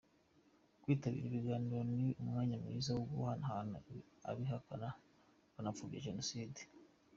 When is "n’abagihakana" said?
4.21-4.87